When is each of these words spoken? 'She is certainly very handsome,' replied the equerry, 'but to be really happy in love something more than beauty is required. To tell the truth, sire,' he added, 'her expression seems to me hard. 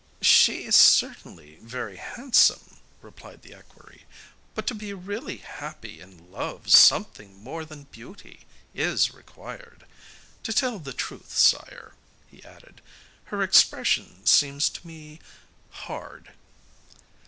'She 0.19 0.63
is 0.63 0.75
certainly 0.75 1.57
very 1.57 1.97
handsome,' 1.97 2.79
replied 3.03 3.43
the 3.43 3.53
equerry, 3.53 4.05
'but 4.55 4.65
to 4.65 4.73
be 4.73 4.91
really 4.93 5.37
happy 5.37 6.01
in 6.01 6.31
love 6.31 6.71
something 6.71 7.37
more 7.37 7.63
than 7.63 7.83
beauty 7.83 8.47
is 8.73 9.13
required. 9.13 9.85
To 10.41 10.51
tell 10.51 10.79
the 10.79 10.91
truth, 10.91 11.37
sire,' 11.37 11.93
he 12.31 12.43
added, 12.43 12.81
'her 13.25 13.43
expression 13.43 14.25
seems 14.25 14.69
to 14.69 14.87
me 14.87 15.19
hard. 15.85 16.31